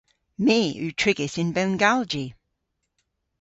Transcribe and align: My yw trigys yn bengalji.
My 0.45 0.59
yw 0.79 0.89
trigys 0.99 1.35
yn 1.41 1.49
bengalji. 1.55 2.25